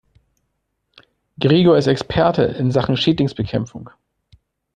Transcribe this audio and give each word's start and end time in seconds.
Gregor 1.39 1.77
ist 1.77 1.85
Experte 1.85 2.41
in 2.41 2.71
Sachen 2.71 2.97
Schädlingsbekämpfung. 2.97 3.91